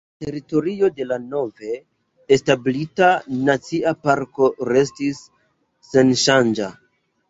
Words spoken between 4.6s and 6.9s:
restis senŝanĝa.